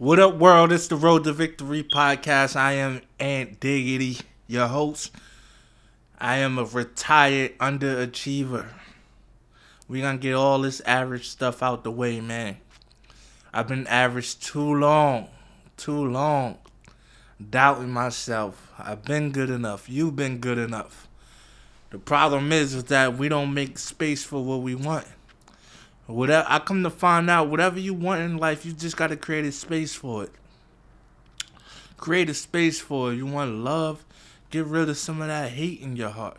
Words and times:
What 0.00 0.18
up, 0.18 0.36
world? 0.36 0.72
It's 0.72 0.88
the 0.88 0.96
Road 0.96 1.24
to 1.24 1.32
Victory 1.34 1.82
podcast. 1.82 2.56
I 2.56 2.72
am 2.72 3.02
Ant 3.18 3.60
Diggity, 3.60 4.24
your 4.46 4.66
host. 4.66 5.14
I 6.18 6.38
am 6.38 6.56
a 6.56 6.64
retired 6.64 7.58
underachiever. 7.58 8.66
we 9.88 10.00
going 10.00 10.16
to 10.16 10.22
get 10.22 10.32
all 10.32 10.58
this 10.62 10.80
average 10.86 11.28
stuff 11.28 11.62
out 11.62 11.84
the 11.84 11.90
way, 11.90 12.18
man. 12.18 12.56
I've 13.52 13.68
been 13.68 13.86
average 13.88 14.40
too 14.40 14.72
long. 14.74 15.28
Too 15.76 16.06
long. 16.06 16.56
Doubting 17.50 17.90
myself. 17.90 18.72
I've 18.78 19.04
been 19.04 19.32
good 19.32 19.50
enough. 19.50 19.90
You've 19.90 20.16
been 20.16 20.38
good 20.38 20.56
enough. 20.56 21.08
The 21.90 21.98
problem 21.98 22.52
is, 22.52 22.72
is 22.72 22.84
that 22.84 23.18
we 23.18 23.28
don't 23.28 23.52
make 23.52 23.76
space 23.76 24.24
for 24.24 24.42
what 24.42 24.62
we 24.62 24.74
want. 24.74 25.06
Whatever 26.10 26.46
I 26.48 26.58
come 26.58 26.82
to 26.82 26.90
find 26.90 27.30
out, 27.30 27.48
whatever 27.48 27.78
you 27.78 27.94
want 27.94 28.20
in 28.22 28.36
life, 28.36 28.66
you 28.66 28.72
just 28.72 28.96
gotta 28.96 29.16
create 29.16 29.44
a 29.44 29.52
space 29.52 29.94
for 29.94 30.24
it. 30.24 30.32
Create 31.96 32.28
a 32.28 32.34
space 32.34 32.80
for 32.80 33.12
it. 33.12 33.16
You 33.16 33.26
want 33.26 33.54
love, 33.56 34.04
get 34.50 34.66
rid 34.66 34.88
of 34.88 34.96
some 34.96 35.22
of 35.22 35.28
that 35.28 35.52
hate 35.52 35.80
in 35.80 35.96
your 35.96 36.10
heart. 36.10 36.38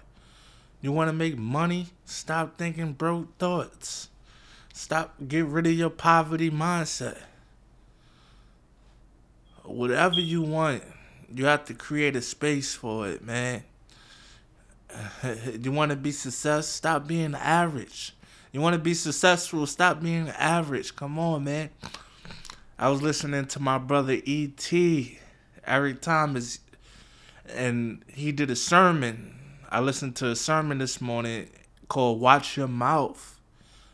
You 0.81 0.91
want 0.91 1.09
to 1.09 1.13
make 1.13 1.37
money, 1.37 1.87
stop 2.05 2.57
thinking 2.57 2.93
broke 2.93 3.37
thoughts. 3.37 4.09
Stop, 4.73 5.15
get 5.27 5.45
rid 5.45 5.67
of 5.67 5.73
your 5.73 5.89
poverty 5.89 6.49
mindset. 6.49 7.19
Whatever 9.63 10.19
you 10.19 10.41
want, 10.41 10.83
you 11.33 11.45
have 11.45 11.65
to 11.65 11.73
create 11.73 12.15
a 12.15 12.21
space 12.21 12.73
for 12.75 13.07
it, 13.07 13.23
man. 13.23 13.63
You 15.61 15.71
want 15.71 15.91
to 15.91 15.95
be 15.95 16.11
success, 16.11 16.67
stop 16.67 17.07
being 17.07 17.35
average. 17.35 18.13
You 18.51 18.59
want 18.59 18.73
to 18.73 18.79
be 18.79 18.93
successful? 18.93 19.65
Stop 19.65 20.01
being 20.01 20.27
average. 20.29 20.95
Come 20.95 21.17
on, 21.17 21.45
man. 21.45 21.69
I 22.77 22.89
was 22.89 23.01
listening 23.01 23.45
to 23.45 23.61
my 23.61 23.77
brother 23.77 24.17
E.T. 24.25 25.19
Eric 25.65 26.01
Thomas, 26.01 26.59
and 27.47 28.03
he 28.07 28.33
did 28.33 28.51
a 28.51 28.55
sermon. 28.55 29.35
I 29.69 29.79
listened 29.79 30.17
to 30.17 30.27
a 30.27 30.35
sermon 30.35 30.79
this 30.79 30.99
morning 30.99 31.49
called 31.87 32.19
Watch 32.19 32.57
Your 32.57 32.67
Mouth. 32.67 33.39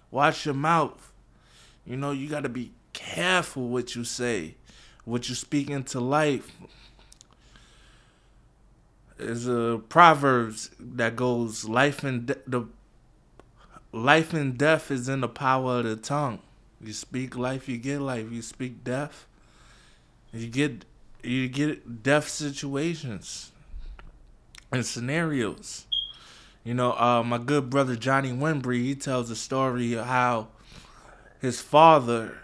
Watch 0.09 0.45
your 0.45 0.55
mouth. 0.55 1.11
You 1.85 1.97
know, 1.97 2.11
you 2.11 2.29
got 2.29 2.43
to 2.43 2.49
be 2.49 2.71
careful 2.93 3.67
what 3.67 3.95
you 3.95 4.03
say, 4.03 4.55
what 5.05 5.29
you 5.29 5.35
speak 5.35 5.69
into 5.69 5.99
life. 5.99 6.51
There's 9.17 9.47
a 9.47 9.81
proverbs 9.89 10.71
that 10.79 11.15
goes, 11.15 11.65
"Life 11.65 12.03
and 12.03 12.27
de- 12.27 12.37
the 12.47 12.67
life 13.91 14.33
and 14.33 14.57
death 14.57 14.91
is 14.91 15.09
in 15.09 15.21
the 15.21 15.27
power 15.27 15.79
of 15.79 15.85
the 15.85 15.95
tongue. 15.95 16.39
You 16.81 16.93
speak 16.93 17.35
life, 17.35 17.67
you 17.67 17.77
get 17.77 18.01
life. 18.01 18.31
You 18.31 18.41
speak 18.41 18.83
death, 18.83 19.25
you 20.31 20.47
get 20.47 20.85
you 21.23 21.47
get 21.47 22.03
death 22.03 22.27
situations 22.27 23.51
and 24.71 24.85
scenarios. 24.85 25.85
You 26.63 26.73
know, 26.73 26.93
uh, 26.93 27.23
my 27.23 27.37
good 27.37 27.69
brother 27.69 27.95
Johnny 27.95 28.31
Wimbrey, 28.31 28.81
he 28.81 28.95
tells 28.95 29.29
a 29.31 29.35
story 29.35 29.93
of 29.93 30.05
how 30.05 30.49
his 31.39 31.61
father 31.61 32.37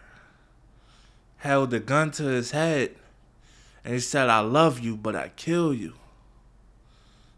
held 1.37 1.73
a 1.73 1.79
gun 1.79 2.11
to 2.11 2.23
his 2.23 2.51
head 2.51 2.95
and 3.83 3.93
he 3.93 3.99
said, 3.99 4.29
I 4.29 4.39
love 4.39 4.79
you, 4.79 4.95
but 4.95 5.15
I 5.15 5.29
kill 5.35 5.73
you 5.73 5.93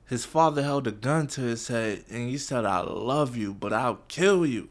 his 0.07 0.23
father 0.23 0.61
held 0.61 0.85
a 0.87 0.91
gun 0.91 1.27
to 1.27 1.41
his 1.41 1.67
head 1.67 2.03
and 2.09 2.29
he 2.29 2.37
said, 2.37 2.65
I 2.65 2.81
love 2.81 3.35
you, 3.35 3.53
but 3.53 3.73
I'll 3.73 3.99
kill 4.07 4.45
you. 4.45 4.69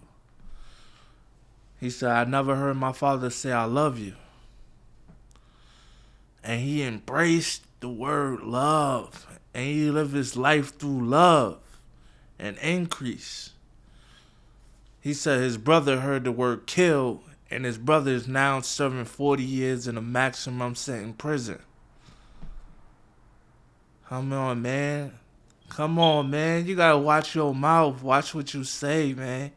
He 1.80 1.90
said, 1.90 2.10
I 2.10 2.24
never 2.24 2.54
heard 2.54 2.76
my 2.76 2.92
father 2.92 3.30
say, 3.30 3.50
I 3.50 3.64
love 3.64 3.98
you. 3.98 4.14
And 6.42 6.60
he 6.60 6.82
embraced 6.82 7.62
the 7.80 7.88
word 7.88 8.40
love 8.40 9.26
and 9.52 9.66
he 9.66 9.90
lived 9.90 10.14
his 10.14 10.36
life 10.36 10.78
through 10.78 11.04
love 11.06 11.58
and 12.38 12.56
increase. 12.58 13.50
He 15.00 15.14
said 15.14 15.40
his 15.40 15.58
brother 15.58 16.00
heard 16.00 16.24
the 16.24 16.32
word 16.32 16.66
kill 16.66 17.22
and 17.50 17.64
his 17.64 17.76
brother 17.76 18.12
is 18.12 18.28
now 18.28 18.60
serving 18.60 19.04
40 19.04 19.42
years 19.42 19.88
in 19.88 19.96
a 19.96 20.02
maximum 20.02 20.74
sentence 20.74 21.16
prison. 21.18 21.58
Come 24.08 24.32
on, 24.32 24.62
man. 24.62 25.12
Come 25.68 25.98
on, 25.98 26.30
man. 26.30 26.66
You 26.66 26.76
gotta 26.76 26.98
watch 26.98 27.34
your 27.34 27.54
mouth. 27.54 28.02
Watch 28.02 28.34
what 28.34 28.54
you 28.54 28.64
say, 28.64 29.12
man. 29.12 29.50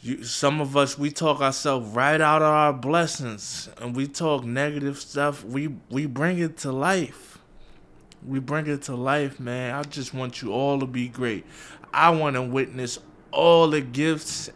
You, 0.00 0.22
some 0.24 0.60
of 0.60 0.76
us 0.76 0.96
we 0.98 1.10
talk 1.10 1.40
ourselves 1.40 1.88
right 1.94 2.20
out 2.20 2.40
of 2.40 2.48
our 2.48 2.72
blessings, 2.72 3.68
and 3.80 3.94
we 3.94 4.06
talk 4.06 4.44
negative 4.44 4.98
stuff. 4.98 5.44
We 5.44 5.68
we 5.90 6.06
bring 6.06 6.38
it 6.38 6.56
to 6.58 6.72
life. 6.72 7.38
We 8.26 8.38
bring 8.38 8.66
it 8.66 8.82
to 8.82 8.96
life, 8.96 9.38
man. 9.38 9.74
I 9.74 9.82
just 9.82 10.14
want 10.14 10.42
you 10.42 10.52
all 10.52 10.80
to 10.80 10.86
be 10.86 11.08
great. 11.08 11.44
I 11.92 12.10
want 12.10 12.36
to 12.36 12.42
witness 12.42 12.98
all 13.32 13.68
the 13.68 13.80
gifts, 13.80 14.50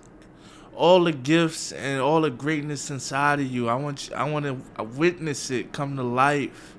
all 0.75 1.05
the 1.05 1.13
gifts, 1.13 1.73
and 1.73 2.01
all 2.01 2.21
the 2.23 2.31
greatness 2.31 2.91
inside 2.91 3.41
of 3.41 3.47
you. 3.47 3.69
I 3.69 3.75
want 3.75 4.09
you, 4.09 4.15
I 4.15 4.29
want 4.29 4.47
to 4.47 4.83
witness 4.83 5.51
it 5.51 5.73
come 5.73 5.97
to 5.97 6.03
life 6.03 6.77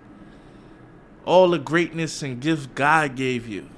all 1.26 1.50
the 1.50 1.60
greatness 1.60 2.22
and 2.24 2.40
gifts 2.42 2.68
God 2.68 3.16
gave 3.16 3.48
you. 3.48 3.70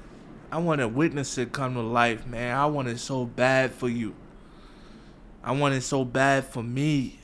I 0.50 0.58
want 0.58 0.80
to 0.80 0.88
witness 0.88 1.36
it 1.38 1.52
come 1.52 1.74
to 1.74 1.80
life, 1.80 2.26
man. 2.26 2.56
I 2.56 2.66
want 2.66 2.88
it 2.88 2.98
so 2.98 3.24
bad 3.24 3.72
for 3.72 3.88
you. 3.88 4.14
I 5.42 5.52
want 5.52 5.74
it 5.74 5.82
so 5.82 6.04
bad 6.04 6.44
for 6.44 6.62
me. 6.62 7.20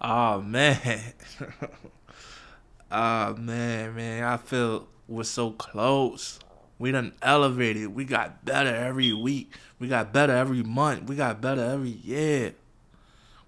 Oh 0.00 0.40
man. 0.40 1.14
oh 2.90 3.34
man, 3.34 3.94
man. 3.94 4.24
I 4.24 4.36
feel 4.36 4.88
we're 5.08 5.24
so 5.24 5.52
close. 5.52 6.38
We 6.78 6.92
done 6.92 7.12
elevated. 7.22 7.94
We 7.94 8.04
got 8.04 8.44
better 8.44 8.74
every 8.74 9.12
week. 9.12 9.54
We 9.78 9.88
got 9.88 10.12
better 10.12 10.34
every 10.34 10.62
month. 10.62 11.08
We 11.08 11.16
got 11.16 11.40
better 11.40 11.62
every 11.62 11.90
year. 11.90 12.54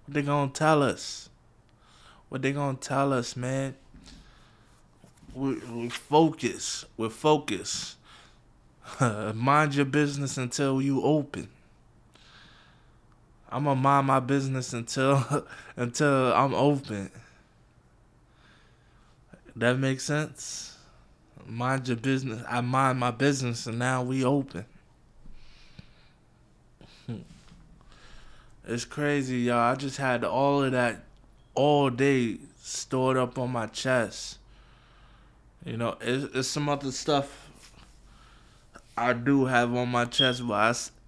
What 0.05 0.13
they 0.13 0.21
gonna 0.21 0.51
tell 0.51 0.81
us? 0.81 1.29
What 2.29 2.41
they 2.41 2.51
gonna 2.51 2.77
tell 2.77 3.13
us, 3.13 3.35
man? 3.35 3.75
We, 5.35 5.55
we 5.55 5.89
focus. 5.89 6.85
We're 6.97 7.09
mind 9.33 9.75
your 9.75 9.85
business 9.85 10.37
until 10.37 10.81
you 10.81 11.01
open. 11.03 11.49
I'm 13.49 13.65
gonna 13.65 13.79
mind 13.79 14.07
my 14.07 14.19
business 14.19 14.73
until 14.73 15.45
until 15.75 16.33
I'm 16.33 16.53
open. 16.53 17.11
That 19.55 19.77
makes 19.77 20.03
sense. 20.03 20.77
Mind 21.45 21.87
your 21.87 21.97
business. 21.97 22.43
I 22.49 22.61
mind 22.61 22.99
my 22.99 23.11
business, 23.11 23.67
and 23.67 23.77
now 23.77 24.03
we 24.03 24.23
open. 24.23 24.65
It's 28.67 28.83
crazy, 28.83 29.41
y'all. 29.41 29.71
I 29.71 29.75
just 29.75 29.97
had 29.97 30.23
all 30.23 30.63
of 30.63 30.71
that 30.71 31.03
all 31.53 31.91
day 31.91 32.39
stored 32.61 33.15
up 33.15 33.37
on 33.37 33.51
my 33.51 33.67
chest. 33.67 34.39
You 35.65 35.77
know, 35.77 35.97
it's, 35.99 36.35
it's 36.35 36.47
some 36.47 36.69
other 36.69 36.91
stuff 36.91 37.49
I 38.95 39.13
do 39.13 39.45
have 39.45 39.73
on 39.73 39.89
my 39.89 40.05
chest, 40.05 40.47
but 40.47 40.53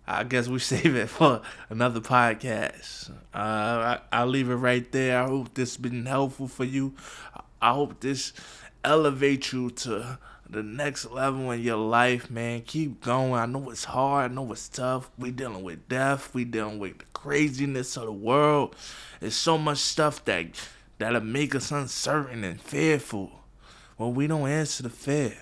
I, 0.07 0.19
I 0.19 0.23
guess 0.23 0.47
we 0.47 0.57
save 0.73 0.95
it 0.95 1.09
for 1.09 1.43
another 1.69 1.99
podcast. 1.99 3.11
Uh, 3.33 3.99
I, 4.11 4.23
will 4.23 4.31
leave 4.31 4.49
it 4.49 4.55
right 4.55 4.91
there. 4.91 5.21
I 5.21 5.27
hope 5.27 5.53
this 5.53 5.75
has 5.75 5.77
been 5.77 6.07
helpful 6.07 6.47
for 6.47 6.63
you. 6.63 6.95
I 7.61 7.73
hope 7.73 7.99
this 7.99 8.33
elevates 8.83 9.53
you 9.53 9.69
to 9.69 10.17
the 10.49 10.63
next 10.63 11.11
level 11.11 11.51
in 11.51 11.61
your 11.61 11.77
life, 11.77 12.31
man. 12.31 12.61
Keep 12.61 13.01
going. 13.01 13.33
I 13.33 13.45
know 13.45 13.69
it's 13.69 13.83
hard. 13.83 14.31
I 14.31 14.33
know 14.33 14.51
it's 14.51 14.69
tough. 14.69 15.11
We 15.19 15.29
dealing 15.29 15.63
with 15.63 15.87
death. 15.87 16.33
We 16.33 16.45
dealing 16.45 16.79
with 16.79 16.97
the 16.97 17.05
craziness 17.13 17.95
of 17.95 18.05
the 18.05 18.11
world. 18.11 18.75
There's 19.19 19.35
so 19.35 19.59
much 19.59 19.77
stuff 19.77 20.25
that 20.25 20.47
that'll 20.97 21.21
make 21.21 21.53
us 21.53 21.71
uncertain 21.71 22.43
and 22.43 22.59
fearful. 22.59 23.31
Well, 23.97 24.11
we 24.13 24.27
don't 24.27 24.47
answer 24.47 24.83
the 24.83 24.89
fear. 24.89 25.35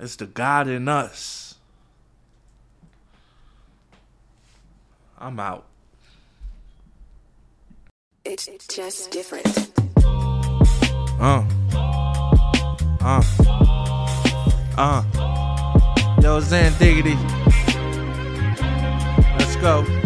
It's 0.00 0.16
the 0.16 0.26
God 0.26 0.66
in 0.66 0.88
us. 0.88 1.54
I'm 5.18 5.38
out. 5.38 5.66
It's 8.24 8.48
just 8.68 9.10
different. 9.10 9.46
Uh. 11.20 11.44
Uh. 13.02 13.22
Uh. 14.76 15.04
Yo, 16.22 16.40
Zan 16.40 16.72
Diggity. 16.78 17.14
Let's 19.38 19.56
go. 19.56 19.99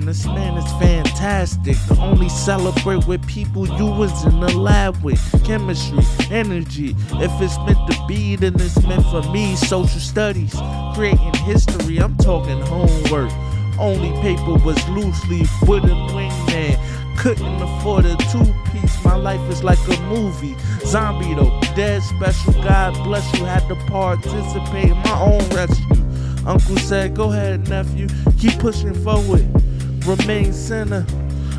This 0.00 0.24
man 0.26 0.56
is 0.56 0.70
fantastic. 0.72 1.76
Only 1.98 2.28
celebrate 2.28 3.06
with 3.06 3.26
people 3.26 3.68
you 3.78 3.86
was 3.86 4.24
in 4.24 4.40
the 4.40 4.56
lab 4.56 4.96
with. 5.02 5.20
Chemistry, 5.44 6.00
energy. 6.30 6.96
If 7.14 7.30
it's 7.40 7.56
meant 7.58 7.78
to 7.90 8.04
be, 8.08 8.36
then 8.36 8.54
it's 8.54 8.82
meant 8.86 9.04
for 9.06 9.22
me. 9.30 9.56
Social 9.56 10.00
studies, 10.00 10.54
creating 10.94 11.34
history. 11.44 11.98
I'm 11.98 12.16
talking 12.16 12.60
homework. 12.62 13.30
Only 13.78 14.10
paper 14.22 14.56
was 14.64 14.76
loose 14.88 15.26
leaf 15.28 15.50
a 15.62 15.66
wingman. 15.66 17.16
Couldn't 17.16 17.62
afford 17.62 18.06
a 18.06 18.16
two 18.32 18.54
piece. 18.70 19.04
My 19.04 19.16
life 19.16 19.40
is 19.50 19.62
like 19.62 19.78
a 19.88 20.00
movie. 20.02 20.56
Zombie 20.86 21.34
though, 21.34 21.60
dead 21.74 22.02
special. 22.02 22.52
God 22.54 22.94
bless 23.04 23.26
you. 23.38 23.44
Had 23.44 23.66
to 23.68 23.76
participate 23.86 24.90
in 24.90 24.96
my 24.98 25.20
own 25.20 25.46
rescue. 25.50 26.04
Uncle 26.46 26.78
said, 26.78 27.14
Go 27.14 27.30
ahead, 27.32 27.68
nephew. 27.68 28.08
Keep 28.38 28.58
pushing 28.58 28.94
forward. 28.94 29.46
Remain 30.06 30.52
center. 30.52 31.04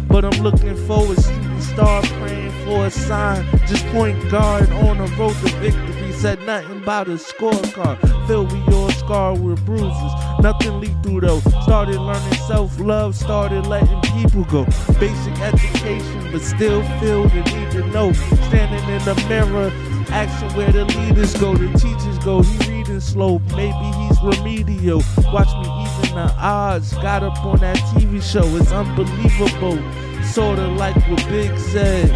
But 0.07 0.25
I'm 0.25 0.43
looking 0.43 0.75
forward. 0.87 1.21
Shooting 1.21 1.61
star 1.61 2.01
praying 2.03 2.51
for 2.65 2.85
a 2.87 2.91
sign. 2.91 3.45
Just 3.67 3.85
point 3.87 4.17
guard 4.29 4.69
on 4.71 4.97
the 4.97 5.07
road 5.15 5.33
to 5.35 5.49
victory. 5.57 6.11
Said 6.13 6.39
nothing 6.45 6.81
about 6.83 7.07
a 7.07 7.11
scorecard. 7.11 7.99
Filled 8.27 8.51
with 8.51 8.67
your 8.67 8.91
scar 8.91 9.33
with 9.35 9.65
bruises. 9.65 10.13
Nothing 10.41 10.79
lethal 10.79 11.19
though. 11.19 11.39
Started 11.61 11.99
learning 11.99 12.33
self 12.47 12.79
love. 12.79 13.15
Started 13.15 13.67
letting 13.67 14.01
people 14.01 14.43
go. 14.45 14.65
Basic 14.99 15.39
education, 15.39 16.31
but 16.31 16.41
still 16.41 16.83
feel 16.99 17.27
the 17.29 17.41
need 17.53 17.71
to 17.71 17.87
know. 17.87 18.11
Standing 18.13 18.87
in 18.89 19.03
the 19.05 19.15
mirror. 19.29 19.71
Asking 20.11 20.57
where 20.57 20.71
the 20.71 20.83
leaders 20.83 21.33
go, 21.37 21.55
the 21.55 21.67
teachers 21.79 22.17
go. 22.19 22.41
He 22.41 22.69
reading 22.69 22.99
slow, 22.99 23.39
maybe 23.55 23.71
he's 23.97 24.21
remedial. 24.21 25.01
Watch 25.31 25.47
me 25.63 25.80
even 26.11 26.25
the 26.25 26.33
odds. 26.37 26.93
Got 26.93 27.23
up 27.23 27.43
on 27.45 27.59
that 27.59 27.77
TV 27.77 28.21
show, 28.21 28.45
it's 28.55 28.71
unbelievable. 28.71 29.79
Sorta 30.23 30.67
like 30.67 30.95
what 31.09 31.27
Big 31.29 31.57
said, 31.57 32.09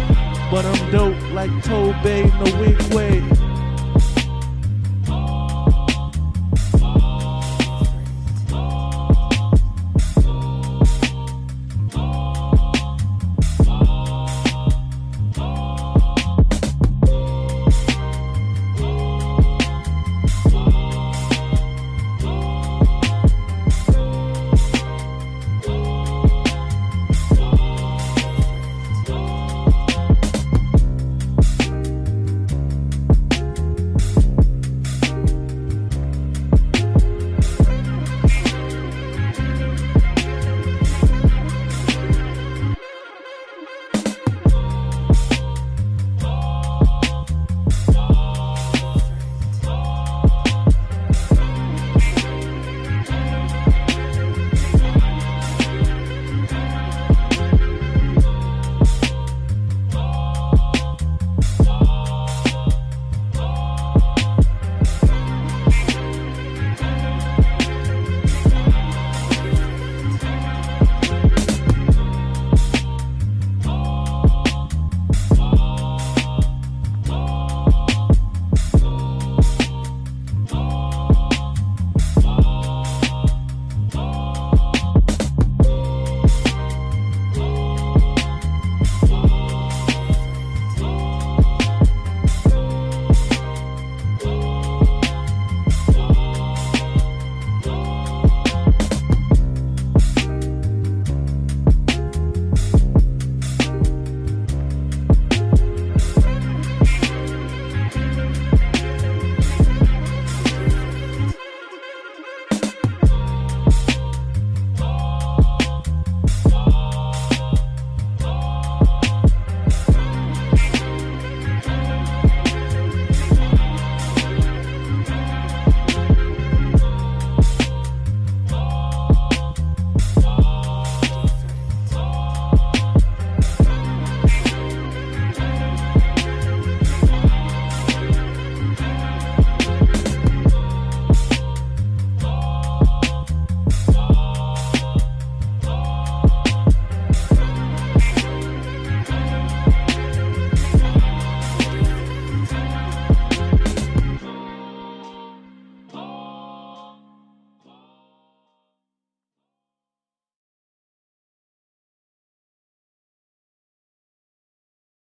but 0.50 0.64
I'm 0.64 0.90
dope 0.90 1.20
like 1.32 1.50
Tobey, 1.62 2.24
no 2.24 2.60
wig 2.60 2.80
way. 2.94 3.25